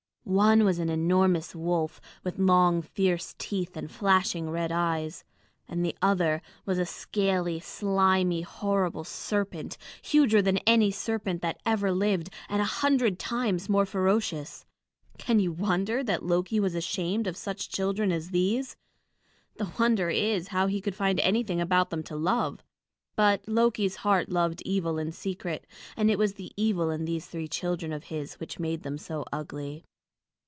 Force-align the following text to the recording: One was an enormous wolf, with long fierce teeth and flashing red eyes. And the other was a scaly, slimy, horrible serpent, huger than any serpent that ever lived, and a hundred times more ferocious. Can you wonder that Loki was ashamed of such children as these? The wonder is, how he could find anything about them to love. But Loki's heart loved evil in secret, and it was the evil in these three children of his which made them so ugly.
One 0.23 0.63
was 0.63 0.79
an 0.79 0.87
enormous 0.89 1.53
wolf, 1.53 1.99
with 2.23 2.39
long 2.39 2.81
fierce 2.81 3.35
teeth 3.37 3.75
and 3.75 3.91
flashing 3.91 4.49
red 4.49 4.71
eyes. 4.71 5.25
And 5.67 5.83
the 5.83 5.97
other 6.01 6.41
was 6.65 6.79
a 6.79 6.85
scaly, 6.85 7.59
slimy, 7.59 8.41
horrible 8.41 9.03
serpent, 9.03 9.77
huger 10.01 10.41
than 10.41 10.59
any 10.59 10.89
serpent 10.89 11.41
that 11.41 11.59
ever 11.65 11.91
lived, 11.91 12.29
and 12.47 12.61
a 12.61 12.65
hundred 12.65 13.19
times 13.19 13.67
more 13.67 13.85
ferocious. 13.85 14.63
Can 15.17 15.39
you 15.41 15.51
wonder 15.51 16.01
that 16.01 16.23
Loki 16.23 16.61
was 16.61 16.75
ashamed 16.75 17.27
of 17.27 17.35
such 17.35 17.69
children 17.71 18.09
as 18.13 18.29
these? 18.29 18.77
The 19.57 19.73
wonder 19.79 20.09
is, 20.09 20.49
how 20.49 20.67
he 20.67 20.79
could 20.79 20.95
find 20.95 21.19
anything 21.19 21.59
about 21.59 21.89
them 21.89 22.03
to 22.03 22.15
love. 22.15 22.63
But 23.17 23.45
Loki's 23.49 23.97
heart 23.97 24.29
loved 24.29 24.61
evil 24.61 24.97
in 24.97 25.11
secret, 25.11 25.67
and 25.97 26.09
it 26.09 26.19
was 26.19 26.35
the 26.35 26.53
evil 26.55 26.89
in 26.89 27.03
these 27.03 27.25
three 27.27 27.49
children 27.49 27.91
of 27.91 28.05
his 28.05 28.35
which 28.35 28.59
made 28.59 28.83
them 28.83 28.97
so 28.97 29.25
ugly. 29.33 29.83